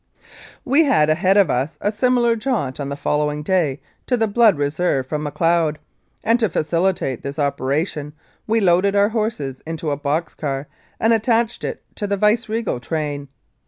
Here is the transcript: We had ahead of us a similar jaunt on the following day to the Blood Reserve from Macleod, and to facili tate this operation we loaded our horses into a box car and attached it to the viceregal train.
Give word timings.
We 0.65 0.85
had 0.85 1.11
ahead 1.11 1.37
of 1.37 1.51
us 1.51 1.77
a 1.79 1.91
similar 1.91 2.35
jaunt 2.35 2.79
on 2.79 2.89
the 2.89 2.95
following 2.95 3.43
day 3.43 3.79
to 4.07 4.17
the 4.17 4.27
Blood 4.27 4.57
Reserve 4.57 5.05
from 5.05 5.21
Macleod, 5.21 5.77
and 6.23 6.39
to 6.39 6.49
facili 6.49 6.95
tate 6.95 7.21
this 7.21 7.37
operation 7.37 8.13
we 8.47 8.61
loaded 8.61 8.95
our 8.95 9.09
horses 9.09 9.61
into 9.63 9.91
a 9.91 9.97
box 9.97 10.33
car 10.33 10.67
and 10.99 11.13
attached 11.13 11.63
it 11.63 11.83
to 11.97 12.07
the 12.07 12.17
viceregal 12.17 12.79
train. 12.79 13.27